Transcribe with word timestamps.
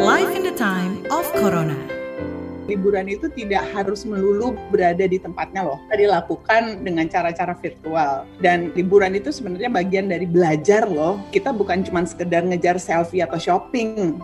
Life 0.00 0.32
in 0.32 0.48
the 0.48 0.56
time 0.56 1.04
of 1.12 1.28
Corona. 1.36 1.76
liburan 2.64 3.04
itu 3.04 3.28
tidak 3.36 3.68
harus 3.76 4.08
melulu 4.08 4.56
berada 4.72 5.04
di 5.04 5.20
tempatnya 5.20 5.66
loh. 5.66 5.76
Dilakukan 5.92 6.86
dengan 6.86 7.04
cara-cara 7.04 7.52
virtual. 7.52 8.24
Dan 8.40 8.72
liburan 8.72 9.12
itu 9.12 9.28
sebenarnya 9.28 9.68
bagian 9.68 10.08
dari 10.08 10.24
belajar 10.24 10.88
loh. 10.88 11.20
Kita 11.28 11.52
bukan 11.52 11.84
cuma 11.84 12.06
sekedar 12.08 12.48
ngejar 12.48 12.80
selfie 12.80 13.20
atau 13.20 13.36
shopping. 13.36 14.22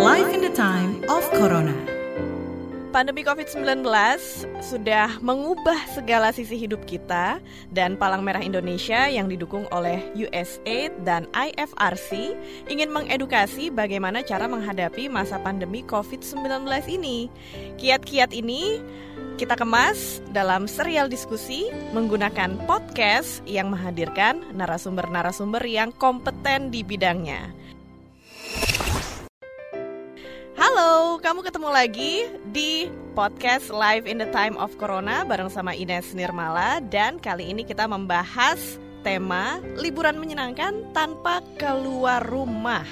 Life 0.00 0.32
in 0.32 0.40
the 0.40 0.54
time 0.56 1.04
of 1.12 1.26
Corona. 1.36 1.89
Pandemi 2.90 3.22
COVID-19 3.22 3.86
sudah 4.66 5.22
mengubah 5.22 5.78
segala 5.94 6.34
sisi 6.34 6.58
hidup 6.58 6.82
kita 6.90 7.38
dan 7.70 7.94
Palang 7.94 8.26
Merah 8.26 8.42
Indonesia 8.42 9.06
yang 9.06 9.30
didukung 9.30 9.70
oleh 9.70 10.02
USAID 10.18 11.06
dan 11.06 11.30
IFRC 11.30 12.34
ingin 12.66 12.90
mengedukasi 12.90 13.70
bagaimana 13.70 14.26
cara 14.26 14.50
menghadapi 14.50 15.06
masa 15.06 15.38
pandemi 15.38 15.86
COVID-19 15.86 16.66
ini. 16.90 17.30
Kiat-kiat 17.78 18.34
ini 18.34 18.82
kita 19.38 19.54
kemas 19.54 20.18
dalam 20.34 20.66
serial 20.66 21.06
diskusi 21.06 21.70
menggunakan 21.94 22.58
podcast 22.66 23.38
yang 23.46 23.70
menghadirkan 23.70 24.42
narasumber-narasumber 24.50 25.62
yang 25.62 25.94
kompeten 25.94 26.74
di 26.74 26.82
bidangnya. 26.82 27.54
Halo, 30.70 31.18
kamu 31.18 31.42
ketemu 31.42 31.66
lagi 31.66 32.30
di 32.54 32.86
podcast 33.18 33.74
Live 33.74 34.06
in 34.06 34.22
the 34.22 34.30
Time 34.30 34.54
of 34.54 34.70
Corona 34.78 35.26
bareng 35.26 35.50
sama 35.50 35.74
Ines 35.74 36.14
Nirmala 36.14 36.78
dan 36.94 37.18
kali 37.18 37.50
ini 37.50 37.66
kita 37.66 37.90
membahas 37.90 38.78
tema 39.02 39.58
liburan 39.82 40.22
menyenangkan 40.22 40.94
tanpa 40.94 41.42
keluar 41.58 42.22
rumah. 42.22 42.86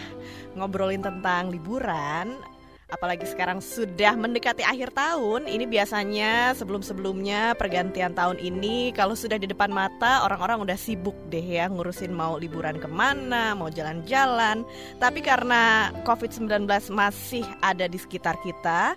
Ngobrolin 0.59 1.07
tentang 1.07 1.55
liburan, 1.55 2.43
apalagi 2.89 3.29
sekarang 3.29 3.61
sudah 3.61 4.17
mendekati 4.17 4.65
akhir 4.65 4.97
tahun, 4.97 5.45
ini 5.45 5.69
biasanya 5.69 6.57
sebelum-sebelumnya 6.57 7.53
pergantian 7.61 8.17
tahun 8.17 8.41
ini 8.41 8.97
kalau 8.97 9.13
sudah 9.13 9.37
di 9.37 9.45
depan 9.45 9.69
mata 9.69 10.25
orang-orang 10.25 10.65
udah 10.65 10.79
sibuk 10.81 11.15
deh 11.29 11.45
ya 11.45 11.69
ngurusin 11.69 12.13
mau 12.17 12.41
liburan 12.41 12.81
ke 12.81 12.89
mana, 12.89 13.53
mau 13.53 13.69
jalan-jalan. 13.69 14.65
Tapi 14.97 15.21
karena 15.21 15.93
COVID-19 16.09 16.65
masih 16.89 17.45
ada 17.61 17.85
di 17.85 18.01
sekitar 18.01 18.41
kita, 18.41 18.97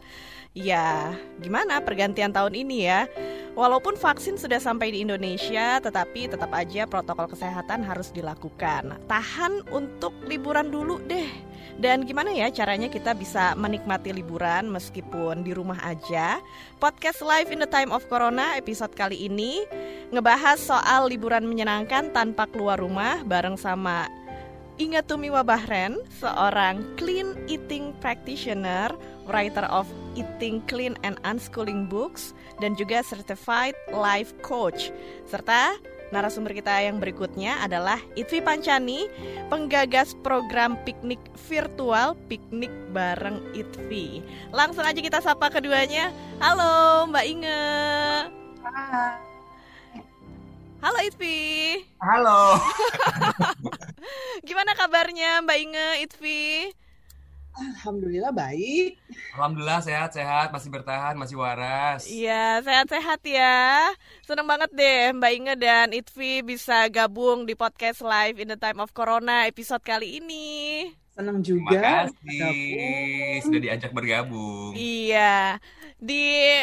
ya 0.56 1.12
gimana 1.44 1.84
pergantian 1.84 2.32
tahun 2.32 2.56
ini 2.56 2.88
ya? 2.88 3.12
Walaupun 3.52 4.00
vaksin 4.00 4.40
sudah 4.40 4.64
sampai 4.64 4.96
di 4.96 5.04
Indonesia, 5.04 5.84
tetapi 5.84 6.32
tetap 6.32 6.56
aja 6.56 6.88
protokol 6.88 7.28
kesehatan 7.28 7.84
harus 7.84 8.08
dilakukan. 8.16 8.96
Tahan 9.12 9.68
untuk 9.76 10.16
liburan 10.24 10.72
dulu 10.72 11.04
deh. 11.04 11.51
Dan 11.82 12.06
gimana 12.06 12.30
ya 12.30 12.54
caranya 12.54 12.94
kita 12.94 13.18
bisa 13.18 13.58
menikmati 13.58 14.14
liburan 14.14 14.70
meskipun 14.70 15.42
di 15.42 15.50
rumah 15.50 15.82
aja? 15.82 16.38
Podcast 16.78 17.26
Live 17.26 17.50
in 17.50 17.58
the 17.58 17.66
Time 17.66 17.90
of 17.90 18.06
Corona 18.06 18.54
episode 18.54 18.94
kali 18.94 19.26
ini 19.26 19.66
ngebahas 20.14 20.62
soal 20.62 21.10
liburan 21.10 21.50
menyenangkan 21.50 22.14
tanpa 22.14 22.46
keluar 22.46 22.78
rumah 22.78 23.26
bareng 23.26 23.58
sama 23.58 24.06
Inga 24.78 25.02
Tumiwa 25.02 25.42
Bahren, 25.42 25.98
seorang 26.22 26.86
clean 27.02 27.34
eating 27.50 27.98
practitioner, 27.98 28.94
writer 29.26 29.66
of 29.70 29.90
Eating 30.14 30.62
Clean 30.70 30.94
and 31.02 31.18
Unschooling 31.26 31.90
Books, 31.90 32.38
dan 32.62 32.78
juga 32.78 33.02
certified 33.02 33.78
life 33.90 34.34
coach. 34.46 34.94
Serta 35.30 35.78
narasumber 36.12 36.52
kita 36.52 36.84
yang 36.84 37.00
berikutnya 37.00 37.64
adalah 37.64 37.98
Itvi 38.20 38.44
Pancani, 38.44 39.08
penggagas 39.48 40.14
program 40.20 40.76
piknik 40.84 41.20
virtual 41.48 42.14
Piknik 42.28 42.72
Bareng 42.92 43.40
Itvi. 43.56 44.20
Langsung 44.52 44.84
aja 44.84 45.00
kita 45.00 45.24
sapa 45.24 45.48
keduanya. 45.48 46.12
Halo 46.44 47.08
Mbak 47.10 47.26
Inge. 47.26 47.64
Halo 50.84 51.00
Itvi. 51.08 51.40
Halo. 52.04 52.60
Gimana 54.48 54.76
kabarnya 54.76 55.40
Mbak 55.46 55.58
Inge, 55.62 55.88
Itvi? 56.04 56.42
Alhamdulillah 57.62 58.34
baik. 58.34 58.98
Alhamdulillah 59.38 59.80
sehat-sehat, 59.86 60.50
masih 60.50 60.70
bertahan, 60.74 61.14
masih 61.14 61.38
waras. 61.38 62.10
Iya, 62.10 62.66
sehat-sehat 62.66 63.22
ya. 63.22 63.94
Seneng 64.26 64.50
banget 64.50 64.74
deh 64.74 65.14
Mbak 65.14 65.32
Inge 65.38 65.54
dan 65.62 65.88
Itvi 65.94 66.42
bisa 66.42 66.90
gabung 66.90 67.46
di 67.46 67.54
podcast 67.54 68.02
live 68.02 68.42
in 68.42 68.50
the 68.50 68.58
time 68.58 68.82
of 68.82 68.90
Corona 68.98 69.46
episode 69.46 69.86
kali 69.86 70.18
ini. 70.18 70.90
Senang 71.12 71.44
Terima 71.44 71.70
juga. 71.70 72.08
kasih 72.08 73.44
sudah 73.44 73.62
diajak 73.62 73.92
bergabung. 73.94 74.74
Iya, 74.74 75.60
di 76.02 76.58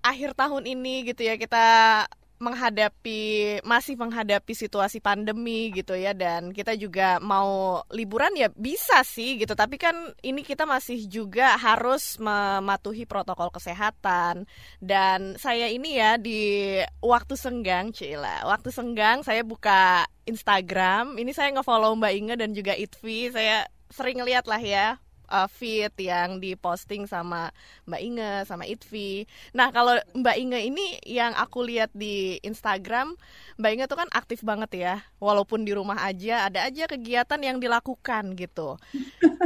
akhir 0.00 0.32
tahun 0.36 0.64
ini 0.64 1.12
gitu 1.12 1.24
ya 1.24 1.36
kita 1.36 1.66
menghadapi 2.40 3.60
masih 3.68 4.00
menghadapi 4.00 4.56
situasi 4.56 4.98
pandemi 5.04 5.68
gitu 5.76 5.92
ya 5.92 6.16
dan 6.16 6.56
kita 6.56 6.72
juga 6.72 7.20
mau 7.20 7.84
liburan 7.92 8.32
ya 8.32 8.48
bisa 8.56 9.04
sih 9.04 9.36
gitu. 9.36 9.52
Tapi 9.52 9.76
kan 9.76 9.92
ini 10.24 10.40
kita 10.40 10.64
masih 10.64 11.04
juga 11.04 11.60
harus 11.60 12.16
mematuhi 12.16 13.04
protokol 13.04 13.52
kesehatan. 13.52 14.48
Dan 14.80 15.36
saya 15.36 15.68
ini 15.68 16.00
ya 16.00 16.16
di 16.16 16.80
waktu 17.04 17.36
senggang 17.36 17.92
Cila. 17.92 18.48
Waktu 18.48 18.72
senggang 18.72 19.20
saya 19.20 19.44
buka 19.44 20.08
Instagram. 20.24 21.20
Ini 21.20 21.36
saya 21.36 21.52
ngefollow 21.52 21.92
Mbak 22.00 22.12
Inge 22.16 22.34
dan 22.40 22.50
juga 22.56 22.72
Itvi. 22.72 23.28
Saya 23.28 23.68
sering 23.92 24.24
lihat 24.24 24.48
lah 24.48 24.62
ya 24.64 24.96
uh, 25.30 25.48
feed 25.48 25.94
yang 25.96 26.42
diposting 26.42 27.06
sama 27.06 27.54
Mbak 27.86 28.02
Inge 28.02 28.32
sama 28.44 28.66
Itvi. 28.66 29.24
Nah 29.54 29.70
kalau 29.70 29.96
Mbak 30.12 30.36
Inge 30.36 30.60
ini 30.66 30.98
yang 31.06 31.32
aku 31.38 31.64
lihat 31.64 31.94
di 31.94 32.36
Instagram, 32.42 33.14
Mbak 33.56 33.70
Inge 33.72 33.86
tuh 33.86 33.98
kan 34.02 34.10
aktif 34.12 34.42
banget 34.42 34.70
ya. 34.76 34.94
Walaupun 35.22 35.62
di 35.62 35.72
rumah 35.72 36.02
aja 36.02 36.50
ada 36.50 36.66
aja 36.66 36.90
kegiatan 36.90 37.40
yang 37.40 37.56
dilakukan 37.62 38.34
gitu. 38.36 38.76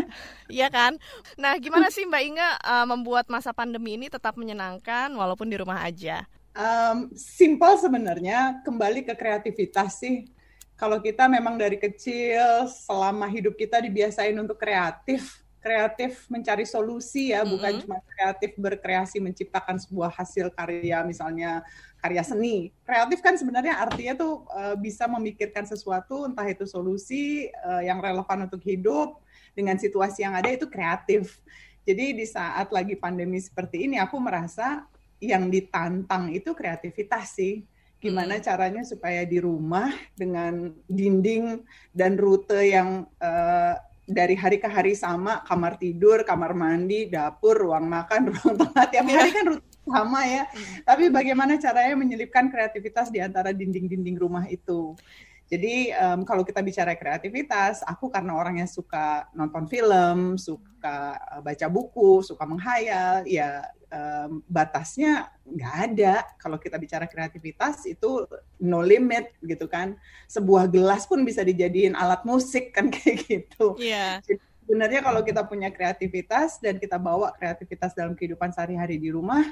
Iya 0.46 0.68
kan? 0.70 1.00
Nah 1.40 1.56
gimana 1.58 1.90
sih 1.90 2.06
Mbak 2.06 2.22
Inge 2.22 2.48
uh, 2.62 2.86
membuat 2.86 3.26
masa 3.32 3.50
pandemi 3.50 3.96
ini 3.98 4.06
tetap 4.06 4.38
menyenangkan 4.38 5.10
walaupun 5.10 5.48
di 5.48 5.56
rumah 5.58 5.82
aja? 5.82 6.28
Um, 6.54 7.10
simple 7.18 7.74
sebenarnya 7.82 8.62
kembali 8.62 9.02
ke 9.02 9.14
kreativitas 9.18 9.98
sih. 9.98 10.30
Kalau 10.74 10.98
kita 11.02 11.26
memang 11.30 11.58
dari 11.58 11.78
kecil 11.78 12.66
selama 12.70 13.26
hidup 13.30 13.54
kita 13.54 13.82
dibiasain 13.82 14.34
untuk 14.38 14.58
kreatif, 14.58 15.43
kreatif 15.64 16.28
mencari 16.28 16.68
solusi 16.68 17.32
ya, 17.32 17.40
bukan 17.40 17.80
Mhm. 17.80 17.80
cuma 17.80 17.96
kreatif 18.04 18.52
berkreasi 18.60 19.16
menciptakan 19.16 19.80
sebuah 19.80 20.12
hasil 20.12 20.52
karya 20.52 21.00
misalnya 21.08 21.64
karya 22.04 22.20
seni. 22.20 22.68
Kreatif 22.84 23.24
kan 23.24 23.32
sebenarnya 23.40 23.80
artinya 23.80 24.12
tuh 24.12 24.44
eh, 24.52 24.76
bisa 24.76 25.08
memikirkan 25.08 25.64
sesuatu 25.64 26.28
entah 26.28 26.44
itu 26.44 26.68
solusi 26.68 27.48
eh, 27.48 27.82
yang 27.88 28.04
relevan 28.04 28.44
untuk 28.44 28.60
hidup 28.60 29.24
dengan 29.56 29.80
situasi 29.80 30.20
yang 30.28 30.36
ada 30.36 30.52
itu 30.52 30.68
kreatif. 30.68 31.40
Jadi 31.88 32.12
di 32.12 32.28
saat 32.28 32.68
lagi 32.68 32.92
pandemi 33.00 33.40
seperti 33.40 33.88
ini 33.88 33.96
aku 33.96 34.20
merasa 34.20 34.84
yang 35.16 35.48
ditantang 35.48 36.28
itu 36.36 36.52
kreativitas 36.52 37.40
sih. 37.40 37.64
Gimana 38.04 38.36
caranya 38.36 38.84
supaya 38.84 39.24
di 39.24 39.40
rumah 39.40 39.88
dengan 40.12 40.76
dinding 40.92 41.64
dan 41.96 42.20
rute 42.20 42.68
yang 42.68 43.08
eh, 43.16 43.80
dari 44.04 44.36
hari 44.36 44.60
ke 44.60 44.68
hari 44.68 44.92
sama, 44.92 45.40
kamar 45.48 45.80
tidur, 45.80 46.22
kamar 46.28 46.52
mandi, 46.52 47.08
dapur, 47.08 47.56
ruang 47.56 47.88
makan, 47.88 48.28
ruang 48.32 48.54
tengah, 48.60 48.84
tiap 48.92 49.06
hari 49.08 49.30
kan 49.32 49.44
rute 49.56 49.66
sama 49.84 50.20
ya. 50.28 50.44
Tapi 50.84 51.08
bagaimana 51.08 51.56
caranya 51.56 51.96
menyelipkan 51.96 52.48
kreativitas 52.52 53.08
di 53.08 53.20
antara 53.20 53.52
dinding-dinding 53.52 54.16
rumah 54.20 54.44
itu. 54.48 54.96
Jadi 55.44 55.92
em, 55.92 56.24
kalau 56.24 56.40
kita 56.40 56.64
bicara 56.64 56.96
kreativitas, 56.96 57.84
aku 57.84 58.08
karena 58.08 58.32
orang 58.32 58.64
yang 58.64 58.70
suka 58.70 59.28
nonton 59.36 59.68
film, 59.68 60.40
suka 60.40 61.20
eh, 61.20 61.40
baca 61.44 61.66
buku, 61.68 62.24
suka 62.24 62.48
menghayal, 62.48 63.28
ya 63.28 63.60
em, 63.92 64.40
batasnya 64.48 65.28
nggak 65.44 65.74
ada. 65.92 66.14
Kalau 66.40 66.56
kita 66.56 66.80
bicara 66.80 67.04
kreativitas 67.04 67.84
itu 67.84 68.24
no 68.64 68.80
limit 68.80 69.36
gitu 69.44 69.68
kan. 69.68 70.00
Sebuah 70.32 70.64
gelas 70.72 71.04
pun 71.04 71.20
bisa 71.28 71.44
dijadiin 71.44 71.92
alat 71.92 72.24
musik 72.24 72.72
kan 72.72 72.88
kayak 72.94 73.28
gitu. 73.28 73.76
Iya. 73.76 74.24
Sebenarnya 74.64 75.04
kalau 75.04 75.20
kita 75.20 75.44
punya 75.44 75.68
kreativitas 75.68 76.56
dan 76.56 76.80
kita 76.80 76.96
bawa 76.96 77.36
kreativitas 77.36 77.92
dalam 77.92 78.16
kehidupan 78.16 78.48
sehari-hari 78.48 78.96
di 78.96 79.12
rumah, 79.12 79.44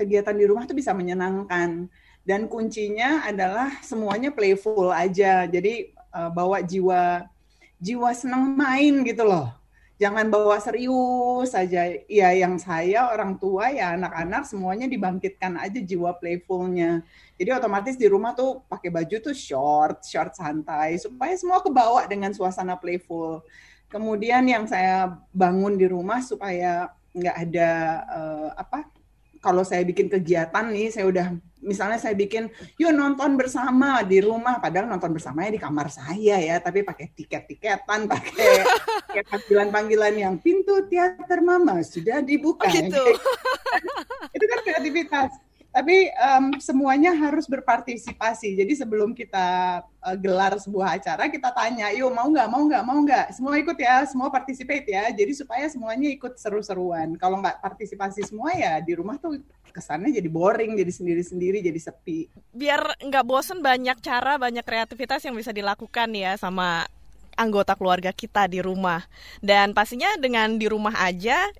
kegiatan 0.00 0.32
di 0.32 0.48
rumah 0.48 0.64
tuh 0.64 0.72
bisa 0.72 0.96
menyenangkan. 0.96 1.92
Dan 2.26 2.50
kuncinya 2.50 3.22
adalah 3.22 3.78
semuanya 3.86 4.34
playful 4.34 4.90
aja. 4.90 5.46
Jadi 5.46 5.94
eh, 5.94 6.30
bawa 6.34 6.58
jiwa 6.58 7.22
jiwa 7.78 8.10
senang 8.10 8.50
main 8.58 9.06
gitu 9.06 9.22
loh. 9.22 9.54
Jangan 9.96 10.28
bawa 10.28 10.60
serius 10.60 11.56
saja. 11.56 11.88
Ya 12.10 12.28
yang 12.34 12.60
saya 12.60 13.08
orang 13.08 13.40
tua 13.40 13.72
ya 13.72 13.96
anak-anak 13.96 14.44
semuanya 14.44 14.90
dibangkitkan 14.90 15.56
aja 15.56 15.80
jiwa 15.80 16.12
playfulnya. 16.20 17.00
Jadi 17.40 17.50
otomatis 17.54 17.96
di 17.96 18.04
rumah 18.10 18.36
tuh 18.36 18.60
pakai 18.68 18.92
baju 18.92 19.16
tuh 19.22 19.32
short, 19.32 20.04
short 20.04 20.36
santai 20.36 21.00
supaya 21.00 21.32
semua 21.38 21.64
kebawa 21.64 22.04
dengan 22.10 22.34
suasana 22.34 22.76
playful. 22.76 23.40
Kemudian 23.88 24.44
yang 24.44 24.68
saya 24.68 25.16
bangun 25.32 25.78
di 25.78 25.88
rumah 25.88 26.20
supaya 26.20 26.92
nggak 27.16 27.36
ada 27.48 27.70
uh, 28.12 28.48
apa 28.52 28.95
kalau 29.46 29.62
saya 29.62 29.86
bikin 29.86 30.10
kegiatan 30.10 30.66
nih, 30.74 30.90
saya 30.90 31.06
udah 31.06 31.26
misalnya 31.62 32.02
saya 32.02 32.18
bikin 32.18 32.50
yuk 32.82 32.90
nonton 32.90 33.38
bersama 33.38 34.02
di 34.02 34.18
rumah, 34.18 34.58
padahal 34.58 34.90
nonton 34.90 35.14
bersamanya 35.14 35.54
di 35.54 35.62
kamar 35.62 35.86
saya 35.86 36.42
ya, 36.42 36.58
tapi 36.58 36.82
pakai 36.82 37.14
tiket-tiketan, 37.14 38.06
pakai 38.12 39.22
panggilan-panggilan 39.22 40.14
yang 40.18 40.34
pintu 40.42 40.82
teater 40.90 41.46
mama 41.46 41.78
sudah 41.86 42.26
dibuka. 42.26 42.66
Oh, 42.66 42.74
gitu. 42.74 43.04
itu 44.36 44.44
kan 44.50 44.58
kreativitas 44.66 45.30
tapi 45.76 46.08
um, 46.16 46.56
semuanya 46.56 47.12
harus 47.12 47.44
berpartisipasi. 47.44 48.56
Jadi 48.56 48.72
sebelum 48.80 49.12
kita 49.12 49.84
uh, 49.84 50.16
gelar 50.16 50.56
sebuah 50.56 50.96
acara, 50.96 51.28
kita 51.28 51.52
tanya, 51.52 51.92
yuk 51.92 52.16
mau 52.16 52.24
nggak, 52.32 52.48
mau 52.48 52.64
nggak, 52.64 52.82
mau 52.88 52.98
nggak, 53.04 53.26
semua 53.36 53.60
ikut 53.60 53.76
ya, 53.76 54.08
semua 54.08 54.32
participate 54.32 54.88
ya. 54.88 55.12
Jadi 55.12 55.36
supaya 55.36 55.68
semuanya 55.68 56.08
ikut 56.08 56.40
seru-seruan. 56.40 57.20
Kalau 57.20 57.44
nggak 57.44 57.60
partisipasi 57.60 58.24
semua 58.24 58.56
ya 58.56 58.80
di 58.80 58.96
rumah 58.96 59.20
tuh 59.20 59.36
kesannya 59.68 60.16
jadi 60.16 60.32
boring, 60.32 60.80
jadi 60.80 60.88
sendiri-sendiri, 60.88 61.60
jadi 61.60 61.76
sepi. 61.76 62.32
Biar 62.56 62.96
nggak 62.96 63.24
bosen 63.28 63.60
banyak 63.60 64.00
cara, 64.00 64.40
banyak 64.40 64.64
kreativitas 64.64 65.28
yang 65.28 65.36
bisa 65.36 65.52
dilakukan 65.52 66.08
ya 66.16 66.40
sama 66.40 66.88
anggota 67.36 67.76
keluarga 67.76 68.16
kita 68.16 68.48
di 68.48 68.64
rumah. 68.64 69.04
Dan 69.44 69.76
pastinya 69.76 70.08
dengan 70.16 70.56
di 70.56 70.72
rumah 70.72 70.96
aja 71.04 71.52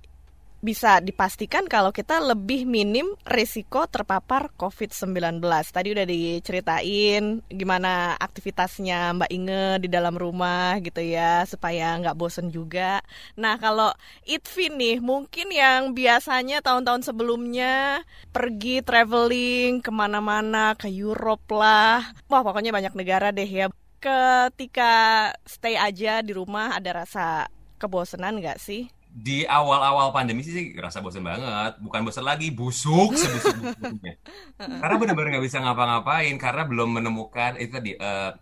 bisa 0.64 0.98
dipastikan 1.04 1.68
kalau 1.68 1.92
kita 1.92 2.18
lebih 2.18 2.64
minim 2.64 3.06
risiko 3.28 3.84
terpapar 3.86 4.50
COVID-19. 4.56 5.38
Tadi 5.44 5.88
udah 5.92 6.06
diceritain 6.08 7.44
gimana 7.46 8.16
aktivitasnya 8.16 9.14
Mbak 9.14 9.30
Inge 9.30 9.66
di 9.84 9.88
dalam 9.92 10.16
rumah 10.16 10.80
gitu 10.80 11.04
ya, 11.04 11.44
supaya 11.44 11.94
nggak 12.00 12.16
bosen 12.16 12.48
juga. 12.48 13.04
Nah 13.36 13.60
kalau 13.60 13.92
Itvi 14.24 14.72
nih, 14.72 14.98
mungkin 14.98 15.52
yang 15.52 15.92
biasanya 15.92 16.64
tahun-tahun 16.64 17.04
sebelumnya 17.04 18.02
pergi 18.32 18.80
traveling 18.80 19.84
ke 19.84 19.92
mana-mana, 19.92 20.72
ke 20.74 20.88
Europe 20.88 21.46
lah, 21.52 22.02
wah 22.26 22.42
pokoknya 22.42 22.72
banyak 22.72 22.96
negara 22.96 23.30
deh 23.30 23.46
ya. 23.46 23.68
Ketika 23.96 25.32
stay 25.48 25.74
aja 25.74 26.20
di 26.20 26.36
rumah 26.36 26.76
ada 26.76 27.04
rasa 27.04 27.48
kebosanan 27.76 28.38
nggak 28.40 28.60
sih? 28.60 28.95
Di 29.16 29.48
awal-awal 29.48 30.12
pandemi 30.12 30.44
sih 30.44 30.76
rasa 30.76 31.00
bosan 31.00 31.24
banget. 31.24 31.80
Bukan 31.80 32.04
bosan 32.04 32.28
lagi, 32.28 32.52
busuk 32.52 33.16
sebusuk-busuknya. 33.16 34.20
karena 34.84 34.94
benar-benar 35.00 35.28
nggak 35.32 35.46
bisa 35.48 35.64
ngapa-ngapain 35.64 36.36
karena 36.36 36.62
belum 36.68 37.00
menemukan 37.00 37.56
itu 37.56 37.72
tadi. 37.72 37.90
Uh, 37.96 38.36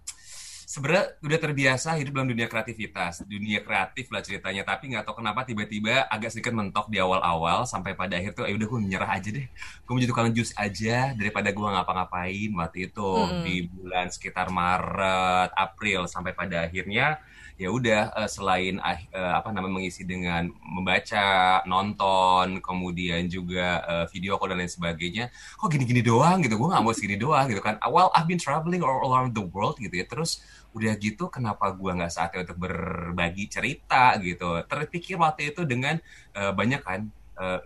Sebenarnya 0.74 1.14
udah 1.22 1.38
terbiasa 1.38 1.94
hidup 2.02 2.18
dalam 2.18 2.34
dunia 2.34 2.50
kreativitas, 2.50 3.22
dunia 3.30 3.62
kreatif 3.62 4.10
lah 4.10 4.26
ceritanya. 4.26 4.66
Tapi 4.66 4.90
nggak 4.90 5.06
tahu 5.06 5.22
kenapa 5.22 5.46
tiba-tiba 5.46 6.10
agak 6.10 6.34
sedikit 6.34 6.50
mentok 6.50 6.90
di 6.90 6.98
awal-awal 6.98 7.62
sampai 7.62 7.94
pada 7.94 8.18
akhir 8.18 8.34
tuh, 8.34 8.50
ya 8.50 8.58
udah 8.58 8.66
gue 8.66 8.80
menyerah 8.82 9.06
aja 9.14 9.30
deh. 9.30 9.46
Gue 9.86 9.92
menjadi 9.94 10.10
tukang 10.10 10.34
jus 10.34 10.50
aja 10.58 11.14
daripada 11.14 11.54
gue 11.54 11.62
ngapa-ngapain 11.62 12.50
waktu 12.58 12.90
itu 12.90 13.06
mm. 13.06 13.42
di 13.46 13.54
bulan 13.70 14.10
sekitar 14.10 14.50
Maret, 14.50 15.54
April 15.54 16.10
sampai 16.10 16.34
pada 16.34 16.66
akhirnya 16.66 17.22
ya 17.54 17.70
udah 17.70 18.10
uh, 18.18 18.26
selain 18.26 18.82
uh, 18.82 18.98
apa 19.38 19.54
namanya 19.54 19.78
mengisi 19.78 20.02
dengan 20.02 20.50
membaca, 20.58 21.62
nonton, 21.70 22.58
kemudian 22.58 23.30
juga 23.30 23.78
uh, 23.86 24.06
video 24.10 24.34
call 24.42 24.50
dan 24.50 24.66
lain 24.66 24.72
sebagainya. 24.74 25.30
Kok 25.54 25.70
gini-gini 25.70 26.02
doang 26.02 26.42
gitu? 26.42 26.58
Gue 26.58 26.74
nggak 26.74 26.82
mau 26.82 26.90
segini 26.90 27.14
doang 27.14 27.46
gitu 27.46 27.62
kan. 27.62 27.78
Awal 27.78 28.10
I've 28.10 28.26
been 28.26 28.42
traveling 28.42 28.82
all 28.82 29.06
around 29.06 29.38
the 29.38 29.46
world 29.46 29.78
gitu 29.78 29.94
ya. 29.94 30.02
Terus 30.02 30.42
udah 30.74 30.92
gitu 30.98 31.30
kenapa 31.30 31.70
gue 31.70 31.86
nggak 31.86 32.12
saatnya 32.12 32.42
untuk 32.44 32.58
berbagi 32.66 33.46
cerita 33.46 34.18
gitu. 34.18 34.58
Terpikir 34.66 35.16
waktu 35.16 35.54
itu 35.54 35.62
dengan 35.62 36.02
uh, 36.34 36.50
banyak 36.50 36.82
kan 36.82 37.00
uh, 37.38 37.62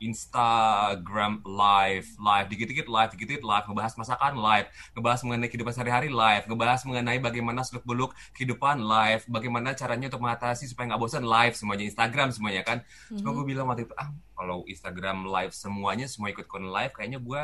Instagram 0.00 1.44
live, 1.44 2.08
live, 2.16 2.46
dikit-dikit 2.48 2.88
live, 2.88 3.10
dikit-dikit 3.12 3.44
live, 3.44 3.64
ngebahas 3.68 3.92
masakan 4.00 4.32
live, 4.40 4.66
ngebahas 4.96 5.20
mengenai 5.28 5.48
kehidupan 5.52 5.72
sehari-hari 5.76 6.08
live, 6.08 6.48
ngebahas 6.48 6.80
mengenai 6.88 7.20
bagaimana 7.20 7.60
seluk 7.60 7.84
beluk 7.84 8.16
kehidupan 8.32 8.80
live, 8.80 9.28
bagaimana 9.28 9.76
caranya 9.76 10.08
untuk 10.08 10.24
mengatasi 10.24 10.64
supaya 10.72 10.96
nggak 10.96 11.00
bosan 11.04 11.24
live 11.28 11.52
semuanya 11.52 11.84
Instagram 11.84 12.32
semuanya 12.32 12.62
kan. 12.64 12.80
Mm 12.80 12.84
-hmm. 12.88 13.16
Cuma 13.20 13.30
gue 13.36 13.44
bilang 13.44 13.66
waktu 13.68 13.84
itu 13.84 13.94
ah 14.00 14.08
kalau 14.32 14.64
Instagram 14.64 15.28
live 15.28 15.52
semuanya 15.52 16.08
semua 16.08 16.32
ikut 16.32 16.48
kon 16.48 16.64
live 16.64 16.96
kayaknya 16.96 17.20
gue 17.20 17.42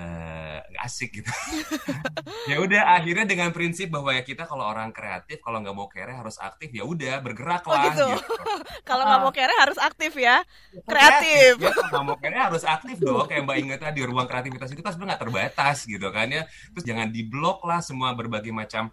uh, 0.00 0.84
asik 0.84 1.20
gitu. 1.20 1.28
ya 2.50 2.56
udah 2.58 2.96
akhirnya 2.96 3.28
dengan 3.28 3.52
prinsip 3.52 3.92
bahwa 3.92 4.16
ya 4.16 4.24
kita 4.24 4.48
kalau 4.48 4.64
orang 4.64 4.90
kreatif 4.96 5.44
kalau 5.44 5.60
nggak 5.60 5.76
mau 5.76 5.86
kere 5.92 6.16
harus 6.16 6.40
aktif 6.40 6.72
ya 6.72 6.88
udah 6.88 7.20
bergerak 7.20 7.62
oh, 7.68 7.76
lah 7.76 7.92
gitu. 7.92 8.08
gitu. 8.08 8.32
kalau 8.88 9.04
nggak 9.04 9.20
mau 9.20 9.32
kere 9.32 9.54
harus 9.60 9.78
aktif 9.78 10.12
ya. 10.16 10.40
Kreatif. 10.88 11.60
ya, 11.60 11.70
kalau 11.70 11.88
nggak 11.92 12.04
mau 12.08 12.16
kere 12.16 12.38
harus 12.40 12.64
aktif 12.64 12.96
dong 12.98 13.28
kayak 13.28 13.44
Mbak 13.44 13.56
Ingat 13.60 13.80
tadi 13.92 14.00
ruang 14.02 14.26
kreativitas 14.26 14.72
itu 14.72 14.80
kan 14.80 14.92
sebenarnya 14.96 15.10
nggak 15.14 15.22
terbatas 15.28 15.76
gitu 15.84 16.08
kan 16.08 16.26
ya. 16.32 16.42
Terus 16.72 16.84
jangan 16.88 17.08
diblok 17.12 17.60
lah 17.68 17.84
semua 17.84 18.16
berbagai 18.16 18.50
macam 18.50 18.88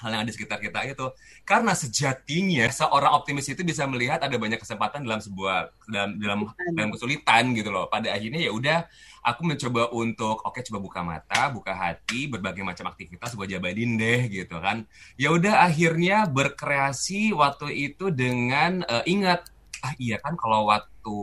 hal 0.00 0.10
yang 0.16 0.20
ada 0.24 0.30
di 0.32 0.36
sekitar 0.36 0.58
kita 0.58 0.80
itu 0.88 1.06
karena 1.44 1.76
sejatinya 1.76 2.66
seorang 2.72 3.12
optimis 3.12 3.52
itu 3.52 3.60
bisa 3.60 3.84
melihat 3.84 4.24
ada 4.24 4.32
banyak 4.40 4.56
kesempatan 4.56 5.04
dalam 5.04 5.20
sebuah 5.20 5.76
dalam 5.84 6.16
dalam 6.16 6.38
dalam 6.72 6.90
kesulitan 6.90 7.52
gitu 7.52 7.68
loh. 7.68 7.86
Pada 7.92 8.16
akhirnya 8.16 8.40
ya 8.40 8.52
udah 8.56 8.88
aku 9.20 9.44
mencoba 9.44 9.92
untuk 9.92 10.40
oke 10.40 10.56
okay, 10.56 10.64
coba 10.64 10.78
buka 10.80 11.00
mata 11.04 11.52
buka 11.52 11.76
hati 11.76 12.32
berbagai 12.32 12.64
macam 12.64 12.88
aktivitas 12.88 13.36
gue 13.36 13.46
jabarin 13.46 14.00
deh 14.00 14.32
gitu 14.32 14.56
kan. 14.58 14.88
Ya 15.20 15.30
udah 15.36 15.68
akhirnya 15.68 16.24
berkreasi 16.24 17.36
waktu 17.36 17.92
itu 17.92 18.08
dengan 18.08 18.80
uh, 18.88 19.04
ingat 19.04 19.44
ah 19.80 19.92
iya 20.00 20.20
kan 20.20 20.36
kalau 20.36 20.68
waktu 20.68 21.16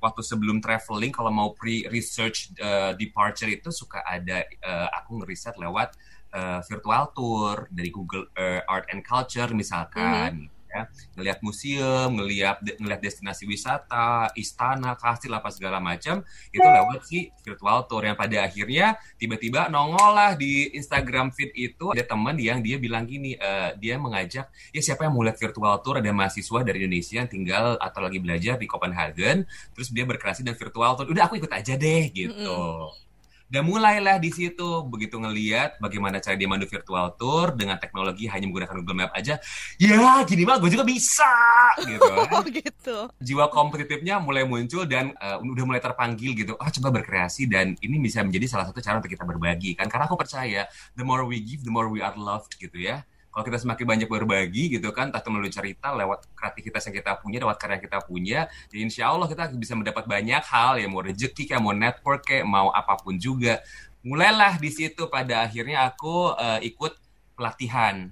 waktu 0.00 0.22
sebelum 0.24 0.58
traveling 0.64 1.12
kalau 1.12 1.28
mau 1.28 1.52
pre 1.52 1.84
research 1.92 2.50
uh, 2.58 2.96
departure 2.96 3.52
itu 3.52 3.68
suka 3.68 4.00
ada 4.02 4.42
uh, 4.64 4.88
aku 4.96 5.20
ngeriset 5.20 5.54
lewat 5.60 5.94
uh, 6.34 6.60
virtual 6.66 7.04
tour 7.14 7.54
dari 7.70 7.90
Google 7.90 8.30
uh, 8.34 8.62
Art 8.66 8.90
and 8.90 9.02
Culture 9.06 9.50
misalkan. 9.54 10.30
Mm 10.32 10.48
-hmm 10.48 10.58
ya. 10.70 10.82
Ngelihat 11.18 11.38
museum 11.42 12.08
ngelihat 12.14 12.56
ngelihat 12.78 13.02
destinasi 13.02 13.44
wisata 13.44 14.30
istana 14.38 14.94
kastil 14.94 15.34
apa 15.34 15.50
segala 15.50 15.82
macam 15.82 16.22
itu 16.54 16.62
lewat 16.62 17.00
si 17.04 17.28
virtual 17.42 17.84
tour. 17.90 18.06
Yang 18.06 18.16
pada 18.16 18.36
akhirnya 18.46 18.86
tiba-tiba 19.18 19.66
nongol 19.68 20.14
lah 20.14 20.32
di 20.38 20.70
Instagram 20.72 21.34
feed 21.34 21.52
itu 21.58 21.90
ada 21.92 22.06
teman 22.06 22.38
yang 22.38 22.62
dia 22.62 22.78
bilang 22.78 23.04
gini 23.04 23.34
uh, 23.36 23.74
dia 23.76 23.98
mengajak 23.98 24.48
ya 24.70 24.80
siapa 24.80 25.06
yang 25.06 25.12
mau 25.12 25.26
lihat 25.26 25.36
virtual 25.36 25.74
tour? 25.82 25.98
Ada 25.98 26.14
mahasiswa 26.14 26.62
dari 26.62 26.86
Indonesia 26.86 27.20
yang 27.20 27.30
tinggal 27.30 27.64
atau 27.82 28.00
lagi 28.00 28.22
belajar 28.22 28.54
di 28.56 28.66
Copenhagen. 28.70 29.44
Terus 29.74 29.90
dia 29.90 30.06
berkreasi 30.06 30.46
dan 30.46 30.54
virtual 30.54 30.94
tour. 30.94 31.06
Udah 31.10 31.26
aku 31.26 31.42
ikut 31.42 31.50
aja 31.50 31.74
deh 31.74 32.08
gitu. 32.14 32.38
Mm 32.38 32.94
-hmm 32.94 33.08
dan 33.50 33.66
mulailah 33.66 34.22
di 34.22 34.30
situ 34.30 34.86
begitu 34.86 35.18
ngeliat 35.18 35.82
bagaimana 35.82 36.22
cara 36.22 36.38
dia 36.38 36.46
mandu 36.46 36.70
virtual 36.70 37.18
tour 37.18 37.50
dengan 37.58 37.82
teknologi 37.82 38.30
hanya 38.30 38.46
menggunakan 38.46 38.74
Google 38.78 38.98
Map 39.02 39.12
aja. 39.18 39.42
Ya, 39.74 40.22
gini 40.22 40.46
mah 40.46 40.62
gue 40.62 40.70
juga 40.70 40.86
bisa 40.86 41.26
gitu. 41.82 42.06
Oh 42.30 42.46
gitu. 42.46 43.10
Jiwa 43.18 43.50
kompetitifnya 43.50 44.22
mulai 44.22 44.46
muncul 44.46 44.86
dan 44.86 45.10
uh, 45.18 45.42
udah 45.42 45.64
mulai 45.66 45.82
terpanggil 45.82 46.30
gitu. 46.38 46.54
Ah, 46.62 46.70
coba 46.70 46.94
berkreasi 47.02 47.50
dan 47.50 47.74
ini 47.82 47.98
bisa 47.98 48.22
menjadi 48.22 48.46
salah 48.46 48.70
satu 48.70 48.78
cara 48.78 49.02
untuk 49.02 49.10
kita 49.10 49.26
berbagi 49.26 49.74
kan. 49.74 49.90
Karena 49.90 50.06
aku 50.06 50.14
percaya 50.14 50.70
the 50.94 51.02
more 51.02 51.26
we 51.26 51.42
give, 51.42 51.66
the 51.66 51.74
more 51.74 51.90
we 51.90 51.98
are 51.98 52.14
loved 52.14 52.54
gitu 52.54 52.78
ya 52.78 53.02
kalau 53.30 53.44
kita 53.46 53.58
semakin 53.62 53.86
banyak 53.86 54.08
berbagi 54.10 54.76
gitu 54.78 54.90
kan, 54.90 55.14
entah 55.14 55.22
itu 55.22 55.30
melalui 55.30 55.54
cerita, 55.54 55.94
lewat 55.94 56.30
kreativitas 56.34 56.82
yang 56.90 56.96
kita 56.98 57.12
punya, 57.22 57.38
lewat 57.46 57.56
karya 57.62 57.74
yang 57.78 57.84
kita 57.86 57.98
punya, 58.02 58.40
ya 58.74 58.78
insya 58.82 59.04
Allah 59.10 59.30
kita 59.30 59.54
bisa 59.54 59.78
mendapat 59.78 60.04
banyak 60.04 60.42
hal, 60.42 60.82
ya 60.82 60.86
mau 60.90 61.00
rezeki 61.00 61.46
kayak 61.46 61.62
mau 61.62 61.74
network 61.74 62.26
kayak 62.26 62.46
mau 62.46 62.74
apa 62.74 62.98
pun 62.98 63.14
juga. 63.16 63.62
Mulailah 64.02 64.58
di 64.58 64.70
situ 64.72 65.06
pada 65.06 65.46
akhirnya 65.46 65.86
aku 65.86 66.34
uh, 66.34 66.58
ikut 66.58 66.98
pelatihan 67.38 68.10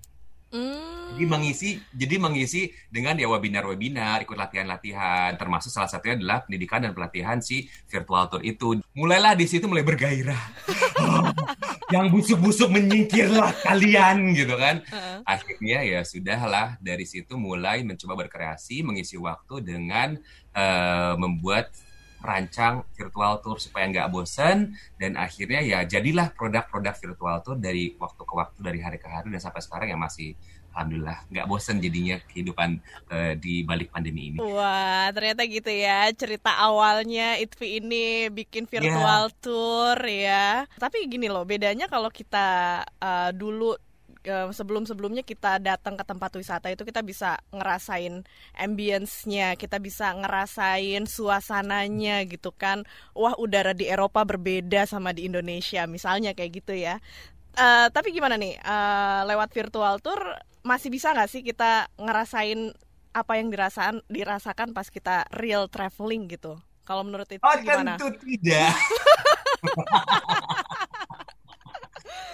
Mm. 0.48 1.12
Jadi 1.12 1.24
mengisi, 1.28 1.70
jadi 1.92 2.16
mengisi 2.16 2.72
dengan 2.88 3.16
ya 3.20 3.28
webinar-webinar, 3.28 4.24
ikut 4.24 4.36
latihan-latihan, 4.36 5.36
termasuk 5.36 5.68
salah 5.68 5.88
satunya 5.88 6.16
adalah 6.16 6.44
pendidikan 6.44 6.80
dan 6.80 6.96
pelatihan 6.96 7.36
si 7.40 7.68
virtual 7.88 8.32
tour 8.32 8.40
itu. 8.40 8.80
Mulailah 8.96 9.36
di 9.36 9.44
situ 9.44 9.68
mulai 9.68 9.84
bergairah. 9.84 10.42
yang 11.88 12.12
busuk-busuk 12.12 12.68
menyingkirlah 12.68 13.64
kalian 13.64 14.36
gitu 14.36 14.54
kan. 14.60 14.84
Uh. 14.92 15.24
Akhirnya 15.24 15.84
ya 15.84 16.00
sudahlah 16.04 16.76
dari 16.80 17.08
situ 17.08 17.36
mulai 17.40 17.80
mencoba 17.84 18.26
berkreasi, 18.26 18.84
mengisi 18.84 19.16
waktu 19.16 19.64
dengan 19.64 20.20
uh, 20.52 21.16
membuat 21.16 21.72
rancang 22.18 22.82
virtual 22.98 23.38
tour 23.38 23.62
supaya 23.62 23.86
nggak 23.86 24.10
bosen 24.10 24.74
dan 24.98 25.14
akhirnya 25.14 25.62
ya 25.62 25.78
jadilah 25.86 26.34
produk-produk 26.34 26.94
virtual 26.98 27.36
tour 27.46 27.56
dari 27.58 27.94
waktu 27.94 28.22
ke 28.22 28.34
waktu 28.34 28.58
dari 28.58 28.80
hari 28.82 28.98
ke 28.98 29.06
hari 29.06 29.30
dan 29.30 29.38
sampai 29.38 29.62
sekarang 29.62 29.88
ya 29.94 29.98
masih 29.98 30.34
alhamdulillah 30.78 31.18
nggak 31.30 31.46
bosen 31.50 31.82
jadinya 31.82 32.22
kehidupan 32.30 32.78
uh, 33.10 33.34
di 33.34 33.66
balik 33.66 33.90
pandemi 33.90 34.30
ini. 34.30 34.38
Wah 34.38 35.10
ternyata 35.10 35.42
gitu 35.50 35.70
ya 35.70 36.06
cerita 36.14 36.54
awalnya 36.54 37.34
Itvi 37.42 37.82
ini 37.82 38.30
bikin 38.30 38.66
iya. 38.66 38.70
virtual 38.70 39.22
yeah. 39.26 39.38
tour 39.42 39.98
ya. 40.06 40.46
Tapi 40.78 41.10
gini 41.10 41.26
loh 41.26 41.42
bedanya 41.42 41.90
kalau 41.90 42.10
kita 42.14 42.82
uh, 43.02 43.30
dulu 43.34 43.74
uh, 44.26 44.50
sebelum-sebelumnya 44.50 45.22
kita 45.22 45.62
datang 45.62 45.94
ke 45.94 46.04
tempat 46.06 46.34
wisata 46.34 46.72
itu 46.72 46.82
kita 46.82 47.04
bisa 47.04 47.38
ngerasain 47.54 48.26
ambience-nya, 48.58 49.54
kita 49.54 49.78
bisa 49.78 50.10
ngerasain 50.16 51.06
suasananya 51.06 52.26
gitu 52.26 52.50
kan. 52.50 52.82
Wah, 53.14 53.38
udara 53.38 53.76
di 53.76 53.86
Eropa 53.86 54.26
berbeda 54.26 54.88
sama 54.88 55.14
di 55.14 55.30
Indonesia, 55.30 55.86
misalnya 55.86 56.34
kayak 56.34 56.64
gitu 56.64 56.74
ya. 56.74 56.98
Uh, 57.58 57.90
tapi 57.90 58.14
gimana 58.14 58.38
nih, 58.38 58.58
uh, 58.62 59.26
lewat 59.26 59.50
virtual 59.54 59.98
tour 60.02 60.18
masih 60.66 60.90
bisa 60.90 61.14
nggak 61.14 61.30
sih 61.30 61.42
kita 61.46 61.86
ngerasain 61.96 62.74
apa 63.16 63.32
yang 63.40 63.48
dirasakan 63.48 64.04
dirasakan 64.06 64.76
pas 64.76 64.90
kita 64.90 65.26
real 65.34 65.66
traveling 65.70 66.30
gitu? 66.30 66.58
Kalau 66.88 67.04
menurut 67.04 67.28
itu 67.28 67.44
oh, 67.44 67.56
gimana? 67.60 68.00
tentu 68.00 68.16
tidak. 68.24 68.72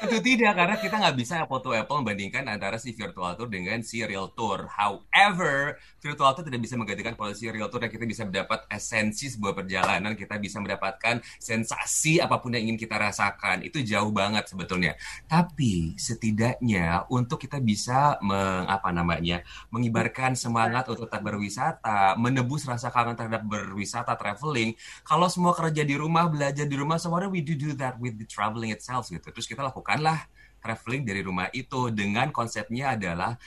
Tentu 0.05 0.21
tidak, 0.21 0.53
karena 0.53 0.77
kita 0.77 1.01
nggak 1.01 1.17
bisa 1.17 1.35
apple 1.41 1.65
to 1.65 1.73
apple 1.73 1.97
membandingkan 2.05 2.45
antara 2.45 2.77
si 2.77 2.93
virtual 2.93 3.33
tour 3.41 3.49
dengan 3.49 3.81
si 3.81 4.05
real 4.05 4.29
tour. 4.37 4.69
However, 4.69 5.81
virtual 5.97 6.37
tour 6.37 6.45
tidak 6.45 6.61
bisa 6.61 6.77
menggantikan 6.77 7.17
polisi 7.17 7.49
real 7.49 7.73
tour 7.73 7.81
dan 7.81 7.89
kita 7.89 8.05
bisa 8.05 8.29
mendapat 8.29 8.69
esensi 8.69 9.33
sebuah 9.33 9.57
perjalanan, 9.57 10.13
kita 10.13 10.37
bisa 10.37 10.61
mendapatkan 10.61 11.25
sensasi 11.41 12.21
apa 12.21 12.37
pun 12.37 12.53
yang 12.53 12.69
ingin 12.69 12.85
kita 12.85 13.01
rasakan. 13.01 13.65
Itu 13.65 13.81
jauh 13.81 14.13
banget 14.13 14.45
sebetulnya. 14.45 14.93
Tapi 15.25 15.97
setidaknya 15.97 17.09
untuk 17.09 17.41
kita 17.41 17.65
bisa 17.65 18.21
meng, 18.21 18.69
apa 18.69 18.93
namanya, 18.93 19.41
mengibarkan 19.73 20.37
semangat 20.37 20.85
untuk 20.93 21.09
tetap 21.09 21.25
berwisata, 21.25 22.13
menebus 22.21 22.69
rasa 22.69 22.93
kangen 22.93 23.17
terhadap 23.17 23.41
berwisata, 23.41 24.13
traveling. 24.21 24.77
Kalau 25.01 25.33
semua 25.33 25.57
kerja 25.57 25.81
di 25.81 25.97
rumah, 25.97 26.29
belajar 26.29 26.69
di 26.69 26.77
rumah, 26.77 27.01
so 27.01 27.09
why 27.09 27.25
don't 27.25 27.33
we 27.33 27.41
do 27.41 27.57
that 27.73 27.97
with 27.97 28.21
the 28.21 28.29
traveling 28.29 28.69
itself 28.69 29.09
gitu. 29.09 29.25
Terus 29.33 29.49
kita 29.49 29.65
lakukan 29.65 29.94
lakukanlah 29.95 30.27
traveling 30.59 31.07
dari 31.07 31.21
rumah 31.23 31.47
itu 31.55 31.93
dengan 31.95 32.35
konsepnya 32.35 32.99
adalah 32.99 33.39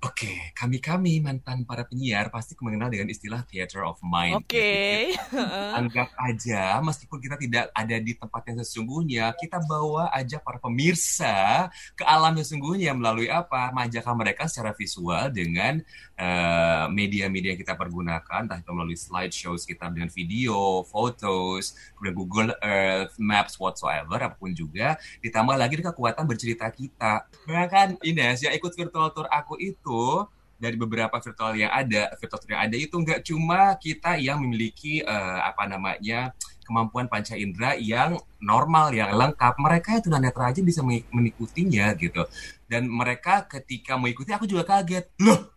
Oke, 0.00 0.24
okay, 0.24 0.56
kami-kami 0.56 1.20
mantan 1.20 1.68
para 1.68 1.84
penyiar 1.84 2.32
pasti 2.32 2.56
mengenal 2.64 2.88
dengan 2.88 3.12
istilah 3.12 3.44
theater 3.44 3.84
of 3.84 4.00
mind. 4.00 4.40
Oke. 4.40 5.12
Okay. 5.28 5.76
Anggap 5.76 6.08
aja, 6.16 6.80
meskipun 6.80 7.20
kita 7.20 7.36
tidak 7.36 7.68
ada 7.76 7.96
di 8.00 8.16
tempat 8.16 8.48
yang 8.48 8.64
sesungguhnya, 8.64 9.28
kita 9.36 9.60
bawa 9.60 10.08
aja 10.08 10.40
para 10.40 10.56
pemirsa 10.56 11.68
ke 11.92 12.00
alam 12.08 12.32
sesungguhnya 12.40 12.96
melalui 12.96 13.28
apa? 13.28 13.76
Majakan 13.76 14.16
mereka 14.16 14.48
secara 14.48 14.72
visual 14.72 15.28
dengan 15.36 15.84
uh, 16.20 16.86
media-media 16.92 17.56
yang 17.56 17.60
kita 17.64 17.74
pergunakan, 17.74 18.44
entah 18.44 18.60
itu 18.60 18.70
melalui 18.76 19.00
slideshows 19.00 19.64
kita 19.64 19.88
dengan 19.88 20.12
video, 20.12 20.84
fotos, 20.84 21.72
kemudian 21.96 22.14
Google 22.14 22.50
Earth, 22.60 23.16
Maps, 23.16 23.56
whatsoever, 23.56 24.20
apa 24.20 24.36
pun 24.36 24.52
juga. 24.52 25.00
Ditambah 25.24 25.56
lagi 25.56 25.80
kekuatan 25.80 26.28
bercerita 26.28 26.68
kita. 26.68 27.24
Bahkan 27.48 28.04
Ines, 28.04 28.44
yang 28.44 28.52
ikut 28.52 28.76
virtual 28.76 29.08
tour 29.16 29.26
aku 29.32 29.56
itu 29.56 29.70
itu 29.80 30.26
dari 30.60 30.76
beberapa 30.76 31.16
virtual 31.16 31.56
yang 31.56 31.72
ada, 31.72 32.12
virtual 32.20 32.44
yang 32.52 32.62
ada 32.68 32.76
itu 32.76 32.92
nggak 32.92 33.20
cuma 33.24 33.72
kita 33.80 34.20
yang 34.20 34.44
memiliki 34.44 35.00
uh, 35.00 35.40
apa 35.40 35.64
namanya 35.64 36.36
kemampuan 36.68 37.08
panca 37.08 37.32
indera 37.32 37.74
yang 37.80 38.20
normal, 38.38 38.92
yang 38.92 39.16
lengkap. 39.16 39.56
Mereka 39.56 39.88
yang 39.96 40.04
tunanetra 40.04 40.52
aja 40.52 40.60
bisa 40.60 40.84
mengikutinya 40.84 41.96
gitu. 41.96 42.28
Dan 42.68 42.86
mereka 42.92 43.48
ketika 43.48 43.96
mengikuti, 43.96 44.30
aku 44.36 44.46
juga 44.46 44.62
kaget. 44.68 45.08
Loh, 45.24 45.48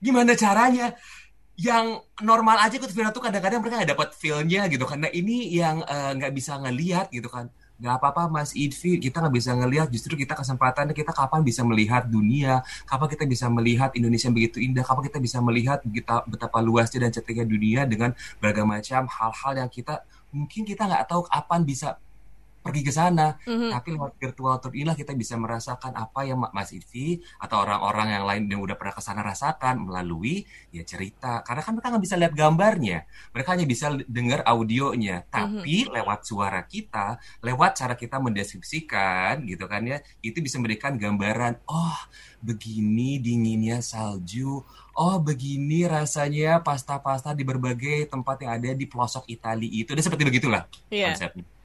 gimana 0.00 0.32
caranya? 0.34 0.96
Yang 1.60 2.08
normal 2.24 2.56
aja 2.56 2.74
ikut 2.80 2.88
virtual 2.88 3.12
tuh 3.12 3.20
kadang-kadang 3.20 3.60
mereka 3.60 3.84
nggak 3.84 3.92
dapat 3.92 4.08
feel-nya 4.16 4.64
gitu. 4.72 4.88
Karena 4.88 5.12
ini 5.12 5.52
yang 5.52 5.84
eh, 5.84 6.12
nggak 6.16 6.32
uh, 6.32 6.36
bisa 6.36 6.56
ngelihat 6.56 7.12
gitu 7.12 7.28
kan 7.28 7.52
nggak 7.80 7.96
apa-apa 7.96 8.28
Mas 8.28 8.52
Idfi 8.52 9.00
kita 9.00 9.24
nggak 9.24 9.34
bisa 9.40 9.56
ngelihat 9.56 9.88
justru 9.88 10.12
kita 10.12 10.36
kesempatannya 10.36 10.92
kita 10.92 11.16
kapan 11.16 11.40
bisa 11.40 11.64
melihat 11.64 12.04
dunia 12.04 12.60
kapan 12.84 13.08
kita 13.08 13.24
bisa 13.24 13.48
melihat 13.48 13.88
Indonesia 13.96 14.28
yang 14.28 14.36
begitu 14.36 14.60
indah 14.60 14.84
kapan 14.84 15.08
kita 15.08 15.16
bisa 15.18 15.40
melihat 15.40 15.80
kita 15.80 16.28
betapa 16.28 16.60
luasnya 16.60 17.08
dan 17.08 17.10
cantiknya 17.16 17.48
dunia 17.48 17.88
dengan 17.88 18.12
beragam 18.36 18.68
macam 18.68 19.08
hal-hal 19.08 19.52
yang 19.64 19.70
kita 19.72 20.04
mungkin 20.28 20.68
kita 20.68 20.84
nggak 20.84 21.08
tahu 21.08 21.24
kapan 21.24 21.60
bisa 21.64 21.96
pergi 22.60 22.82
ke 22.84 22.92
sana. 22.92 23.36
Mm-hmm. 23.44 23.70
Tapi 23.72 23.88
lewat 23.96 24.12
virtual 24.20 24.54
tour 24.60 24.72
inilah 24.76 24.96
kita 24.96 25.16
bisa 25.16 25.34
merasakan 25.40 25.96
apa 25.96 26.20
yang 26.28 26.38
Mas 26.52 26.70
Ivi 26.76 27.20
atau 27.40 27.64
orang-orang 27.64 28.08
yang 28.14 28.24
lain 28.28 28.42
yang 28.48 28.60
udah 28.60 28.76
pernah 28.76 28.94
ke 28.94 29.02
sana 29.02 29.24
rasakan 29.24 29.88
melalui 29.88 30.44
ya 30.70 30.84
cerita. 30.84 31.40
Karena 31.44 31.64
kan 31.64 31.72
mereka 31.76 31.88
nggak 31.96 32.04
bisa 32.04 32.16
lihat 32.20 32.32
gambarnya, 32.36 32.98
mereka 33.32 33.48
hanya 33.56 33.66
bisa 33.66 33.86
dengar 34.06 34.44
audionya. 34.44 35.24
Tapi 35.28 35.88
mm-hmm. 35.88 35.96
lewat 35.96 36.20
suara 36.28 36.60
kita, 36.68 37.16
lewat 37.40 37.80
cara 37.80 37.94
kita 37.96 38.20
mendeskripsikan 38.20 39.44
gitu 39.48 39.64
kan 39.64 39.82
ya, 39.88 39.98
itu 40.20 40.38
bisa 40.44 40.60
memberikan 40.60 41.00
gambaran. 41.00 41.64
Oh, 41.66 41.98
begini 42.44 43.20
dinginnya 43.20 43.80
salju. 43.80 44.60
Oh, 45.00 45.16
begini 45.16 45.88
rasanya 45.88 46.60
pasta-pasta 46.60 47.32
di 47.32 47.40
berbagai 47.40 48.10
tempat 48.10 48.44
yang 48.44 48.52
ada 48.60 48.76
di 48.76 48.84
pelosok 48.84 49.24
Italia 49.32 49.70
itu. 49.70 49.96
Dan 49.96 50.04
seperti 50.04 50.28
begitulah 50.28 50.68
yeah. 50.92 51.16
konsepnya. 51.16 51.59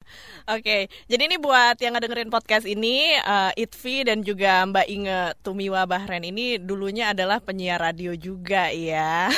Oke, 0.46 0.88
jadi 1.10 1.26
ini 1.26 1.42
buat 1.42 1.82
yang 1.82 1.98
ngedengerin 1.98 2.30
podcast 2.30 2.70
ini, 2.70 3.18
uh, 3.26 3.50
Itvi 3.58 4.06
dan 4.06 4.22
juga 4.22 4.62
Mbak 4.70 4.88
Inge 4.88 5.20
Tumiwa 5.42 5.90
Bahren 5.90 6.22
ini 6.22 6.62
dulunya 6.62 7.12
adalah 7.12 7.42
penyiar 7.42 7.82
radio 7.82 8.14
juga 8.14 8.70
ya. 8.70 9.34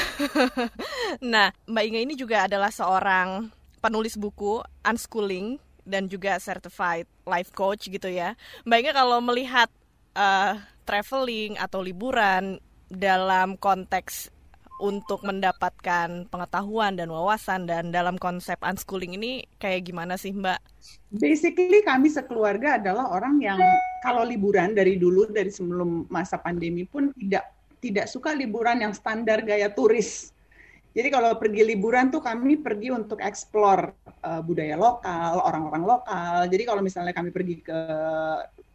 nah, 1.33 1.55
Mbak 1.63 1.83
Inge 1.87 1.99
ini 2.03 2.13
juga 2.19 2.45
adalah 2.45 2.69
seorang 2.69 3.47
penulis 3.79 4.19
buku 4.19 4.59
unschooling 4.83 5.55
dan 5.87 6.11
juga 6.11 6.35
certified 6.43 7.07
life 7.23 7.55
coach 7.55 7.87
gitu 7.87 8.11
ya. 8.11 8.35
Mbak 8.67 8.77
Inge 8.83 8.91
kalau 8.91 9.23
melihat 9.23 9.71
uh, 10.19 10.59
traveling 10.83 11.55
atau 11.55 11.79
liburan 11.79 12.59
dalam 12.87 13.59
konteks 13.59 14.31
untuk 14.77 15.25
mendapatkan 15.25 16.29
pengetahuan 16.29 16.93
dan 16.93 17.09
wawasan 17.09 17.65
dan 17.65 17.89
dalam 17.89 18.15
konsep 18.21 18.57
unschooling 18.61 19.17
ini 19.17 19.45
kayak 19.57 19.89
gimana 19.89 20.15
sih 20.15 20.33
Mbak? 20.33 20.59
Basically 21.17 21.81
kami 21.81 22.13
sekeluarga 22.13 22.77
adalah 22.77 23.09
orang 23.09 23.41
yang 23.41 23.57
kalau 24.05 24.21
liburan 24.21 24.77
dari 24.77 25.01
dulu 25.01 25.29
dari 25.29 25.49
sebelum 25.49 26.05
masa 26.13 26.37
pandemi 26.37 26.85
pun 26.85 27.09
tidak 27.17 27.49
tidak 27.81 28.05
suka 28.09 28.33
liburan 28.33 28.81
yang 28.81 28.93
standar 28.93 29.41
gaya 29.45 29.69
turis. 29.73 30.33
Jadi 30.97 31.13
kalau 31.13 31.37
pergi 31.37 31.61
liburan 31.61 32.09
tuh 32.09 32.25
kami 32.25 32.57
pergi 32.57 32.89
untuk 32.89 33.21
explore 33.21 33.93
uh, 34.25 34.41
budaya 34.41 34.73
lokal, 34.73 35.45
orang-orang 35.45 35.85
lokal. 35.85 36.49
Jadi 36.49 36.63
kalau 36.65 36.81
misalnya 36.81 37.13
kami 37.13 37.29
pergi 37.29 37.61
ke 37.61 37.79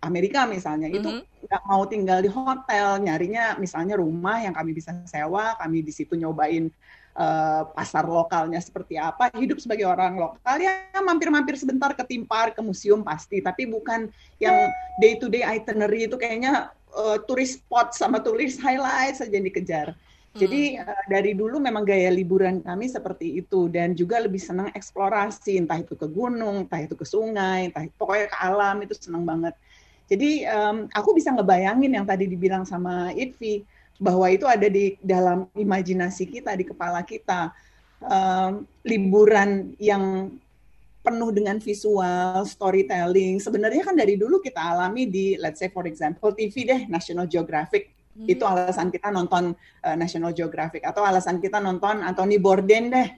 Amerika 0.03 0.45
misalnya, 0.51 0.91
mm 0.91 0.93
-hmm. 0.93 1.01
itu 1.01 1.11
mm-hmm. 1.15 1.47
nggak 1.47 1.63
mau 1.71 1.83
tinggal 1.87 2.19
di 2.19 2.31
hotel, 2.31 2.89
nyarinya 2.99 3.55
misalnya 3.57 3.95
rumah 3.97 4.43
yang 4.43 4.53
kami 4.53 4.75
bisa 4.75 4.91
sewa, 5.07 5.55
kami 5.57 5.87
di 5.87 5.95
situ 5.95 6.19
nyobain 6.19 6.69
uh, 7.15 7.63
pasar 7.71 8.05
lokalnya 8.09 8.59
seperti 8.59 8.99
apa, 8.99 9.31
hidup 9.39 9.63
sebagai 9.63 9.87
orang 9.87 10.19
lokal 10.19 10.57
ya 10.59 10.91
mampir-mampir 10.99 11.55
sebentar 11.55 11.93
ke 11.95 12.05
timpar, 12.05 12.51
ke 12.51 12.61
museum 12.61 13.07
pasti, 13.07 13.39
tapi 13.39 13.69
bukan 13.69 14.11
yang 14.43 14.69
day 14.99 15.17
to 15.17 15.31
day 15.31 15.47
itinerary 15.47 16.11
itu 16.11 16.19
kayaknya 16.19 16.75
uh, 16.97 17.23
turis 17.25 17.61
spot 17.61 17.95
sama 17.95 18.21
turis 18.21 18.59
highlight 18.59 19.19
saja 19.19 19.39
dikejar. 19.39 19.95
Jadi 20.33 20.81
uh, 20.81 21.05
dari 21.13 21.37
dulu 21.37 21.61
memang 21.61 21.85
gaya 21.85 22.09
liburan 22.09 22.65
kami 22.65 22.89
seperti 22.89 23.45
itu 23.45 23.69
dan 23.69 23.93
juga 23.93 24.17
lebih 24.17 24.41
senang 24.41 24.73
eksplorasi 24.73 25.61
entah 25.61 25.77
itu 25.77 25.93
ke 25.93 26.09
gunung, 26.09 26.65
entah 26.65 26.81
itu 26.81 26.97
ke 26.97 27.05
sungai, 27.05 27.69
entah 27.69 27.85
itu, 27.85 27.93
pokoknya 28.01 28.33
ke 28.33 28.39
alam 28.41 28.77
itu 28.81 28.97
senang 28.97 29.29
banget. 29.29 29.53
Jadi 30.13 30.45
um, 30.45 30.85
aku 30.93 31.17
bisa 31.17 31.33
ngebayangin 31.33 31.97
yang 31.97 32.05
tadi 32.05 32.29
dibilang 32.29 32.69
sama 32.69 33.09
Itvi 33.17 33.65
bahwa 33.97 34.29
itu 34.29 34.45
ada 34.45 34.69
di 34.69 35.01
dalam 35.01 35.49
imajinasi 35.57 36.29
kita 36.29 36.53
di 36.53 36.69
kepala 36.69 37.01
kita 37.01 37.49
um, 38.05 38.69
liburan 38.85 39.73
yang 39.81 40.37
penuh 41.01 41.33
dengan 41.33 41.57
visual 41.59 42.45
storytelling. 42.45 43.41
Sebenarnya 43.41 43.89
kan 43.89 43.97
dari 43.97 44.21
dulu 44.21 44.45
kita 44.45 44.61
alami 44.61 45.09
di 45.09 45.41
let's 45.41 45.59
say 45.59 45.73
for 45.73 45.89
example 45.89 46.31
TV 46.37 46.69
deh 46.69 46.81
National 46.93 47.25
Geographic 47.25 47.91
Hmm. 48.13 48.29
Itu 48.29 48.45
alasan 48.45 48.93
kita 48.93 49.09
nonton 49.09 49.57
uh, 49.57 49.97
National 49.97 50.37
Geographic 50.37 50.85
atau 50.85 51.01
alasan 51.01 51.41
kita 51.41 51.57
nonton 51.65 52.05
Anthony 52.05 52.37
Bourdain 52.37 52.93
deh 52.93 53.09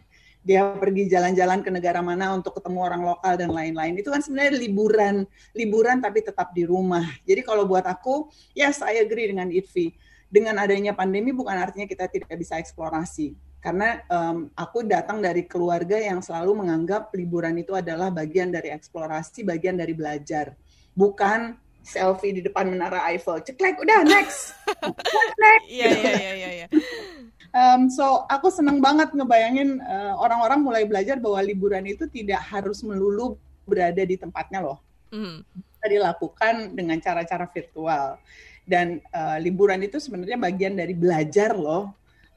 dia 0.44 0.76
pergi 0.76 1.08
jalan-jalan 1.08 1.64
ke 1.64 1.72
negara 1.72 2.04
mana 2.04 2.36
untuk 2.36 2.60
ketemu 2.60 2.78
orang 2.84 3.02
lokal 3.02 3.34
dan 3.40 3.48
lain-lain. 3.48 3.96
Itu 3.96 4.12
kan 4.12 4.20
sebenarnya 4.20 4.60
liburan, 4.60 5.24
liburan 5.56 6.04
tapi 6.04 6.20
tetap 6.20 6.52
di 6.52 6.68
rumah. 6.68 7.08
Jadi 7.24 7.40
kalau 7.40 7.64
buat 7.64 7.88
aku, 7.88 8.28
yes, 8.52 8.84
I 8.84 9.00
agree 9.00 9.32
dengan 9.32 9.48
Itvi. 9.48 9.96
Dengan 10.28 10.60
adanya 10.60 10.92
pandemi 10.92 11.32
bukan 11.32 11.56
artinya 11.56 11.88
kita 11.88 12.12
tidak 12.12 12.36
bisa 12.36 12.60
eksplorasi. 12.60 13.32
Karena 13.64 14.04
um, 14.12 14.52
aku 14.52 14.84
datang 14.84 15.24
dari 15.24 15.48
keluarga 15.48 15.96
yang 15.96 16.20
selalu 16.20 16.60
menganggap 16.60 17.08
liburan 17.16 17.56
itu 17.56 17.72
adalah 17.72 18.12
bagian 18.12 18.52
dari 18.52 18.68
eksplorasi, 18.68 19.40
bagian 19.48 19.80
dari 19.80 19.96
belajar. 19.96 20.52
Bukan 20.92 21.56
selfie 21.80 22.36
di 22.36 22.42
depan 22.44 22.68
menara 22.68 23.00
Eiffel. 23.08 23.40
Ceklek, 23.40 23.80
udah 23.80 24.04
next. 24.04 24.52
next. 25.40 25.66
Iya, 25.72 25.88
iya, 25.96 26.32
iya, 26.36 26.50
iya. 26.60 26.66
Um, 27.54 27.86
so 27.86 28.26
aku 28.26 28.50
seneng 28.50 28.82
banget 28.82 29.14
ngebayangin 29.14 29.78
uh, 29.78 30.18
orang-orang 30.18 30.58
mulai 30.58 30.82
belajar 30.82 31.22
bahwa 31.22 31.38
liburan 31.38 31.86
itu 31.86 32.10
tidak 32.10 32.42
harus 32.42 32.82
melulu 32.82 33.38
berada 33.62 34.02
di 34.02 34.18
tempatnya 34.18 34.58
loh. 34.58 34.82
Mm. 35.14 35.46
Bisa 35.46 35.86
dilakukan 35.86 36.74
dengan 36.74 36.98
cara-cara 36.98 37.46
virtual. 37.46 38.18
Dan 38.66 38.98
uh, 39.14 39.38
liburan 39.38 39.86
itu 39.86 40.02
sebenarnya 40.02 40.34
bagian 40.34 40.74
dari 40.74 40.98
belajar 40.98 41.54
loh. 41.54 41.94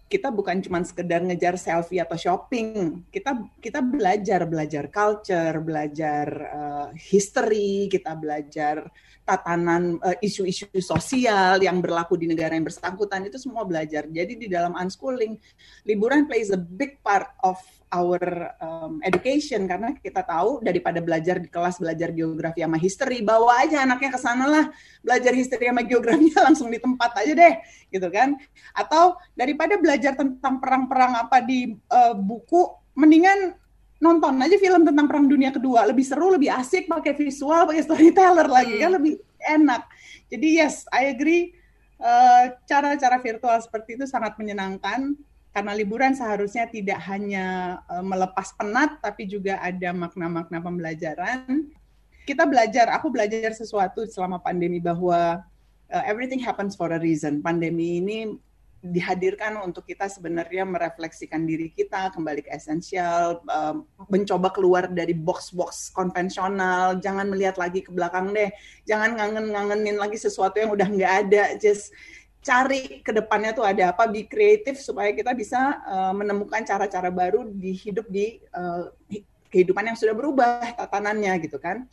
Kita 0.07 0.31
bukan 0.31 0.63
cuma 0.63 0.79
sekedar 0.87 1.19
ngejar 1.19 1.59
selfie 1.59 1.99
atau 1.99 2.15
shopping. 2.15 3.03
Kita 3.11 3.35
kita 3.59 3.83
belajar 3.83 4.47
belajar 4.47 4.87
culture, 4.87 5.59
belajar 5.59 6.25
uh, 6.47 6.87
history, 6.95 7.91
kita 7.91 8.15
belajar 8.15 8.87
tatanan 9.27 9.99
uh, 9.99 10.15
isu-isu 10.23 10.71
sosial 10.79 11.59
yang 11.59 11.83
berlaku 11.83 12.15
di 12.15 12.31
negara 12.31 12.55
yang 12.55 12.63
bersangkutan 12.63 13.27
itu 13.27 13.35
semua 13.35 13.67
belajar. 13.67 14.07
Jadi 14.07 14.39
di 14.39 14.47
dalam 14.47 14.71
unschooling, 14.79 15.35
liburan 15.83 16.23
plays 16.23 16.55
a 16.55 16.59
big 16.59 17.03
part 17.03 17.27
of 17.43 17.59
our 17.91 18.19
um, 18.59 18.99
education 18.99 19.63
karena 19.63 19.95
kita 19.95 20.19
tahu 20.19 20.59
daripada 20.59 20.99
belajar 20.99 21.39
di 21.39 21.47
kelas 21.47 21.79
belajar 21.79 22.11
geografi 22.11 22.59
sama 22.59 22.75
history 22.75 23.23
bawa 23.23 23.63
aja 23.63 23.87
anaknya 23.87 24.11
ke 24.11 24.19
sana 24.19 24.45
lah 24.47 24.65
belajar 24.99 25.31
history 25.31 25.71
sama 25.71 25.87
geografi 25.87 26.27
langsung 26.47 26.67
di 26.67 26.79
tempat 26.83 27.15
aja 27.15 27.31
deh 27.31 27.53
gitu 27.88 28.08
kan 28.12 28.36
atau 28.75 29.15
daripada 29.34 29.79
belajar 29.79 30.13
tentang 30.13 30.60
perang-perang 30.60 31.27
apa 31.27 31.39
di 31.39 31.75
uh, 31.88 32.13
buku 32.13 32.67
mendingan 32.98 33.56
nonton 33.98 34.38
aja 34.44 34.58
film 34.62 34.86
tentang 34.86 35.10
perang 35.10 35.25
dunia 35.25 35.50
kedua 35.50 35.88
lebih 35.88 36.06
seru 36.06 36.36
lebih 36.36 36.53
asik 36.53 36.86
pakai 36.86 37.15
visual 37.17 37.65
pakai 37.65 37.84
storyteller 37.88 38.46
lagi 38.46 38.77
kan 38.77 38.91
hmm. 38.94 38.98
lebih 39.00 39.13
enak 39.48 39.88
jadi 40.29 40.48
yes 40.65 40.84
I 40.94 41.10
agree 41.10 41.56
uh, 42.01 42.53
cara-cara 42.67 43.17
uh, 43.17 43.24
virtual 43.24 43.58
seperti 43.63 43.98
itu 43.98 44.06
sangat 44.06 44.38
menyenangkan 44.38 45.17
karena 45.58 45.74
liburan 45.74 46.13
seharusnya 46.13 46.70
tidak 46.70 47.01
hanya 47.10 47.79
uh, 47.89 48.06
melepas 48.06 48.53
penat 48.53 49.01
tapi 49.01 49.25
juga 49.25 49.58
ada 49.58 49.89
makna-makna 49.89 50.62
pembelajaran. 50.62 51.65
Kita 52.29 52.46
belajar, 52.46 52.94
aku 52.94 53.10
belajar 53.10 53.58
sesuatu 53.58 54.06
selama 54.06 54.38
pandemi 54.38 54.77
bahwa 54.77 55.41
uh, 55.94 56.03
everything 56.06 56.39
happens 56.39 56.75
for 56.75 56.91
a 56.91 57.00
reason. 57.00 57.39
Pandemi 57.44 58.01
ini 58.01 58.38
dihadirkan 58.77 59.58
untuk 59.65 59.89
kita 59.89 60.06
sebenarnya 60.06 60.62
merefleksikan 60.63 61.50
diri 61.50 61.74
kita 61.74 62.13
kembali 62.13 62.46
ke 62.46 62.53
esensial, 62.53 63.41
um, 63.50 63.89
mencoba 64.08 64.53
keluar 64.53 64.86
dari 64.86 65.17
box-box 65.17 65.89
konvensional, 65.91 67.01
jangan 67.01 67.27
melihat 67.27 67.58
lagi 67.58 67.82
ke 67.82 67.89
belakang 67.89 68.32
deh, 68.32 68.53
jangan 68.86 69.17
ngangen-ngangenin 69.17 69.98
lagi 69.98 70.22
sesuatu 70.22 70.62
yang 70.62 70.72
udah 70.72 70.88
nggak 70.88 71.13
ada, 71.25 71.44
just 71.58 71.89
cari 72.46 73.01
ke 73.01 73.12
depannya 73.12 73.51
tuh 73.51 73.65
ada 73.65 73.91
apa, 73.91 74.08
be 74.08 74.29
kreatif 74.29 74.79
supaya 74.79 75.12
kita 75.12 75.34
bisa 75.34 75.82
uh, 75.84 76.13
menemukan 76.13 76.62
cara-cara 76.63 77.10
baru 77.10 77.50
di 77.50 77.74
hidup 77.74 78.08
di 78.08 78.39
uh, 78.53 78.94
kehidupan 79.50 79.89
yang 79.89 79.98
sudah 79.98 80.13
berubah 80.13 80.77
tatanannya 80.77 81.34
gitu 81.44 81.58
kan. 81.58 81.89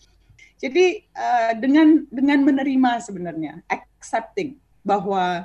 Jadi 0.64 1.04
uh, 1.12 1.52
dengan 1.60 2.08
dengan 2.08 2.40
menerima 2.40 3.04
sebenarnya 3.04 3.60
accepting 3.68 4.56
bahwa 4.80 5.44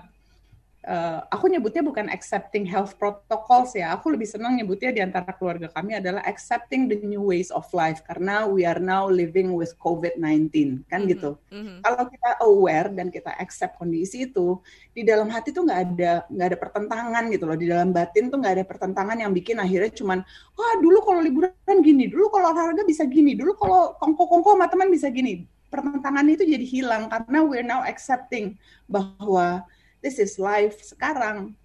uh, 0.90 1.20
aku 1.30 1.46
nyebutnya 1.48 1.86
bukan 1.86 2.10
accepting 2.10 2.66
health 2.66 2.98
protocols 2.98 3.78
ya. 3.78 3.94
Aku 3.94 4.10
lebih 4.10 4.26
senang 4.26 4.58
nyebutnya 4.58 4.90
di 4.90 5.02
antara 5.06 5.30
keluarga 5.38 5.70
kami 5.70 6.02
adalah 6.02 6.26
accepting 6.26 6.90
the 6.90 6.98
new 7.06 7.22
ways 7.22 7.54
of 7.54 7.70
life 7.72 8.02
karena 8.10 8.50
we 8.50 8.66
are 8.66 8.82
now 8.82 9.06
living 9.06 9.54
with 9.54 9.78
COVID-19 9.78 10.82
kan 10.90 11.06
mm 11.06 11.06
-hmm. 11.06 11.12
gitu. 11.14 11.32
Mm 11.54 11.62
-hmm. 11.62 11.78
Kalau 11.86 12.04
kita 12.10 12.30
aware 12.42 12.90
dan 12.90 13.08
kita 13.14 13.32
accept 13.38 13.78
kondisi 13.78 14.26
itu, 14.26 14.58
di 14.92 15.06
dalam 15.06 15.30
hati 15.30 15.54
tuh 15.54 15.70
nggak 15.70 15.80
ada 15.94 16.12
nggak 16.28 16.48
ada 16.50 16.58
pertentangan 16.58 17.24
gitu 17.30 17.46
loh. 17.46 17.58
Di 17.58 17.68
dalam 17.70 17.94
batin 17.94 18.34
tuh 18.34 18.42
nggak 18.42 18.54
ada 18.60 18.66
pertentangan 18.66 19.18
yang 19.22 19.32
bikin 19.32 19.62
akhirnya 19.62 19.94
cuman 19.94 20.20
wah 20.58 20.74
dulu 20.82 21.06
kalau 21.06 21.22
liburan 21.22 21.78
gini, 21.86 22.10
dulu 22.10 22.34
kalau 22.34 22.52
olahraga 22.52 22.82
bisa 22.84 23.06
gini, 23.06 23.38
dulu 23.38 23.54
kalau 23.56 23.94
kongko-kongko 24.02 24.58
sama 24.58 24.66
teman 24.68 24.90
bisa 24.90 25.08
gini. 25.14 25.46
Pertentangan 25.70 26.26
itu 26.26 26.50
jadi 26.50 26.66
hilang 26.66 27.14
karena 27.14 27.46
we're 27.46 27.62
now 27.62 27.86
accepting 27.86 28.58
bahwa 28.90 29.62
this 30.04 30.20
is 30.20 30.40
life 30.40 30.80
sekarang. 30.84 31.56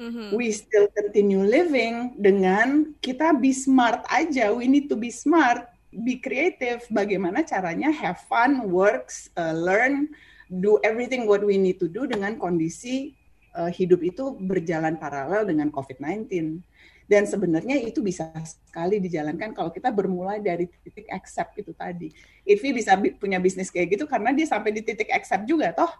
Mm-hmm. 0.00 0.32
We 0.32 0.48
still 0.56 0.88
continue 0.96 1.44
living 1.44 2.16
dengan 2.16 2.96
kita 3.04 3.36
be 3.36 3.52
smart 3.52 4.00
aja. 4.08 4.48
We 4.48 4.64
need 4.64 4.88
to 4.88 4.96
be 4.96 5.12
smart, 5.12 5.68
be 5.92 6.16
creative. 6.16 6.88
Bagaimana 6.88 7.44
caranya 7.44 7.92
have 7.92 8.24
fun, 8.24 8.72
works, 8.72 9.28
uh, 9.36 9.52
learn, 9.52 10.08
do 10.48 10.80
everything 10.80 11.28
what 11.28 11.44
we 11.44 11.60
need 11.60 11.76
to 11.84 11.88
do 11.90 12.08
dengan 12.08 12.40
kondisi 12.40 13.12
uh, 13.52 13.68
hidup 13.68 14.00
itu 14.00 14.40
berjalan 14.40 14.96
paralel 14.96 15.44
dengan 15.44 15.68
COVID-19. 15.68 16.64
Dan 17.04 17.26
sebenarnya 17.26 17.76
itu 17.84 18.00
bisa 18.00 18.30
sekali 18.46 19.02
dijalankan 19.02 19.52
kalau 19.52 19.68
kita 19.68 19.92
bermulai 19.92 20.40
dari 20.40 20.64
titik 20.80 21.12
accept 21.12 21.60
itu 21.60 21.76
tadi. 21.76 22.08
Irvi 22.46 22.72
bisa 22.72 22.96
punya 23.20 23.36
bisnis 23.36 23.68
kayak 23.68 24.00
gitu 24.00 24.08
karena 24.08 24.32
dia 24.32 24.48
sampai 24.48 24.72
di 24.72 24.80
titik 24.80 25.12
accept 25.12 25.44
juga, 25.44 25.76
toh? 25.76 25.92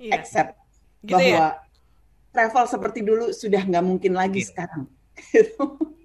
Iya. 0.00 0.18
Accept 0.18 0.63
gitu 1.04 1.14
bahwa 1.14 1.54
ya? 1.54 1.62
travel 2.32 2.64
seperti 2.66 3.00
dulu 3.04 3.30
sudah 3.30 3.62
nggak 3.62 3.84
mungkin 3.84 4.12
lagi 4.16 4.40
gitu. 4.42 4.50
sekarang. 4.50 4.82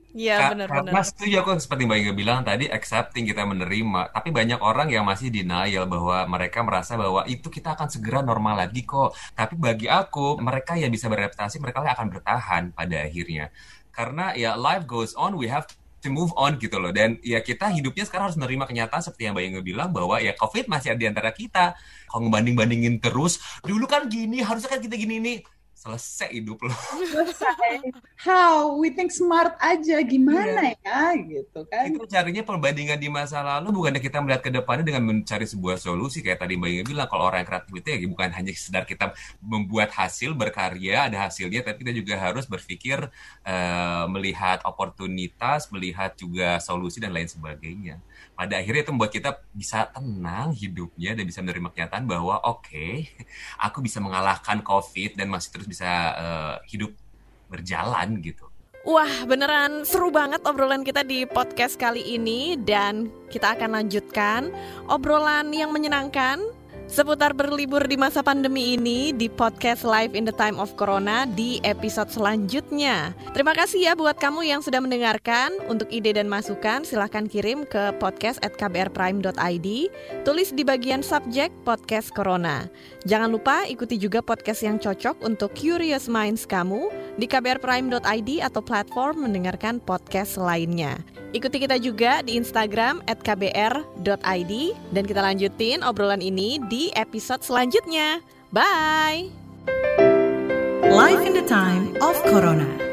Iya 0.10 0.52
benar-benar. 0.52 0.90
Mas 0.90 1.14
setuju 1.14 1.46
aku 1.46 1.54
seperti 1.62 1.86
Mbak 1.86 1.98
Inge 2.02 2.14
bilang 2.18 2.42
tadi 2.42 2.66
accepting 2.66 3.30
kita 3.30 3.46
menerima. 3.46 4.10
Tapi 4.10 4.34
banyak 4.34 4.60
orang 4.60 4.90
yang 4.90 5.06
masih 5.06 5.30
denial 5.30 5.86
bahwa 5.86 6.26
mereka 6.26 6.66
merasa 6.66 6.98
bahwa 6.98 7.24
itu 7.30 7.48
kita 7.48 7.78
akan 7.78 7.88
segera 7.94 8.26
normal 8.26 8.58
lagi 8.58 8.84
kok. 8.84 9.14
Tapi 9.38 9.56
bagi 9.56 9.86
aku 9.86 10.42
mereka 10.42 10.76
yang 10.76 10.90
bisa 10.90 11.08
beradaptasi 11.08 11.62
mereka 11.62 11.86
akan 11.86 12.08
bertahan 12.10 12.64
pada 12.74 13.06
akhirnya. 13.06 13.54
Karena 13.94 14.34
ya 14.34 14.58
life 14.58 14.90
goes 14.90 15.14
on, 15.14 15.38
we 15.38 15.46
have 15.46 15.70
to 15.70 15.79
move 16.08 16.32
on 16.40 16.56
gitu 16.56 16.80
loh. 16.80 16.96
Dan 16.96 17.20
ya 17.20 17.44
kita 17.44 17.68
hidupnya 17.68 18.08
sekarang 18.08 18.32
harus 18.32 18.40
menerima 18.40 18.64
kenyataan 18.64 19.04
seperti 19.04 19.28
yang 19.28 19.36
Mbak 19.36 19.64
bilang 19.68 19.92
bahwa 19.92 20.24
ya 20.24 20.32
COVID 20.40 20.72
masih 20.72 20.96
ada 20.96 21.00
di 21.04 21.08
antara 21.12 21.36
kita. 21.36 21.76
Kalau 22.08 22.32
ngebanding-bandingin 22.32 23.04
terus 23.04 23.44
dulu 23.60 23.84
kan 23.84 24.08
gini 24.08 24.40
harusnya 24.40 24.72
kan 24.72 24.80
kita 24.80 24.96
gini 24.96 25.20
nih 25.20 25.38
selesai 25.80 26.36
hidup 26.36 26.60
lo. 26.68 26.76
Selesai. 27.08 27.80
How? 28.28 28.76
We 28.76 28.92
think 28.92 29.16
smart 29.16 29.56
aja. 29.64 30.04
Gimana 30.04 30.76
yeah. 30.76 31.16
ya? 31.16 31.16
Gitu 31.16 31.60
kan. 31.72 31.88
Itu 31.88 32.04
carinya 32.04 32.44
perbandingan 32.44 33.00
di 33.00 33.08
masa 33.08 33.40
lalu 33.40 33.80
bukannya 33.80 34.04
kita 34.04 34.20
melihat 34.20 34.44
ke 34.44 34.52
depannya 34.52 34.84
dengan 34.84 35.08
mencari 35.08 35.48
sebuah 35.48 35.80
solusi 35.80 36.20
kayak 36.20 36.44
tadi 36.44 36.60
Mbak 36.60 36.70
Inge 36.70 36.84
bilang 36.84 37.08
kalau 37.08 37.32
orang 37.32 37.48
yang 37.48 37.50
kreatif 37.56 37.72
itu 37.80 37.88
ya 37.88 37.98
bukan 38.12 38.30
hanya 38.36 38.52
sekedar 38.52 38.84
kita 38.84 39.06
membuat 39.40 39.96
hasil 39.96 40.36
berkarya 40.36 41.08
ada 41.08 41.32
hasilnya 41.32 41.64
tapi 41.64 41.88
kita 41.88 41.96
juga 41.96 42.20
harus 42.20 42.44
berpikir 42.44 43.00
uh, 43.48 44.06
melihat 44.12 44.60
oportunitas, 44.68 45.72
melihat 45.72 46.12
juga 46.20 46.60
solusi 46.60 47.00
dan 47.00 47.16
lain 47.16 47.32
sebagainya 47.32 48.04
pada 48.40 48.56
akhirnya 48.56 48.88
itu 48.88 48.94
membuat 48.96 49.12
kita 49.12 49.32
bisa 49.52 49.92
tenang 49.92 50.56
hidupnya 50.56 51.12
dan 51.12 51.28
bisa 51.28 51.44
menerima 51.44 51.76
kenyataan 51.76 52.08
bahwa 52.08 52.40
oke, 52.48 52.72
okay, 52.72 53.12
aku 53.68 53.84
bisa 53.84 54.00
mengalahkan 54.00 54.64
COVID 54.64 55.20
dan 55.20 55.28
masih 55.28 55.52
terus 55.52 55.68
bisa 55.70 55.90
uh, 56.18 56.56
hidup 56.66 56.90
berjalan 57.48 58.18
gitu. 58.26 58.50
Wah, 58.88 59.12
beneran 59.28 59.84
seru 59.84 60.08
banget 60.08 60.40
obrolan 60.48 60.88
kita 60.88 61.04
di 61.04 61.28
podcast 61.28 61.76
kali 61.76 62.16
ini 62.16 62.56
dan 62.56 63.12
kita 63.28 63.54
akan 63.60 63.76
lanjutkan 63.76 64.50
obrolan 64.88 65.52
yang 65.52 65.76
menyenangkan 65.76 66.40
Seputar 66.90 67.38
berlibur 67.38 67.86
di 67.86 68.02
masa 68.02 68.26
pandemi 68.26 68.74
ini 68.74 69.14
di 69.14 69.30
podcast 69.30 69.86
Live 69.86 70.18
in 70.18 70.26
the 70.26 70.34
Time 70.34 70.58
of 70.58 70.74
Corona 70.74 71.30
di 71.30 71.62
episode 71.62 72.10
selanjutnya. 72.10 73.14
Terima 73.30 73.54
kasih 73.54 73.86
ya 73.86 73.94
buat 73.94 74.18
kamu 74.18 74.50
yang 74.50 74.66
sudah 74.66 74.82
mendengarkan. 74.82 75.54
Untuk 75.70 75.86
ide 75.94 76.18
dan 76.18 76.26
masukan 76.26 76.82
silahkan 76.82 77.30
kirim 77.30 77.62
ke 77.70 77.94
podcast 78.02 78.42
at 78.42 78.58
kbrprime.id. 78.58 79.68
Tulis 80.26 80.50
di 80.50 80.66
bagian 80.66 81.06
subjek 81.06 81.54
podcast 81.62 82.10
Corona. 82.10 82.66
Jangan 83.06 83.30
lupa 83.30 83.70
ikuti 83.70 84.02
juga 84.02 84.26
podcast 84.26 84.66
yang 84.66 84.82
cocok 84.82 85.22
untuk 85.22 85.54
curious 85.54 86.10
minds 86.10 86.50
kamu 86.50 86.90
di 87.22 87.30
kbrprime.id 87.30 88.42
atau 88.42 88.66
platform 88.66 89.30
mendengarkan 89.30 89.78
podcast 89.78 90.42
lainnya. 90.42 90.98
Ikuti 91.30 91.62
kita 91.62 91.78
juga 91.78 92.26
di 92.26 92.42
Instagram 92.42 93.06
at 93.06 93.22
kbr.id 93.22 94.54
dan 94.90 95.04
kita 95.06 95.22
lanjutin 95.22 95.86
obrolan 95.86 96.26
ini 96.26 96.58
di 96.80 96.88
episode 96.96 97.44
selanjutnya. 97.44 98.24
Bye! 98.56 99.28
Life 100.88 101.20
in 101.28 101.36
the 101.36 101.44
Time 101.44 102.00
of 102.00 102.16
Corona 102.24 102.89